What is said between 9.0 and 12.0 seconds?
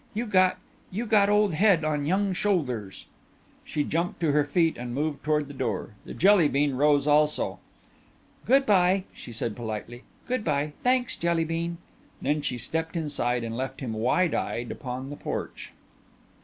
she said politely, "good bye. Thanks, Jelly bean."